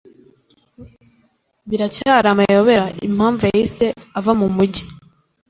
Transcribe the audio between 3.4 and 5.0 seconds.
yahise ava mu mujyi.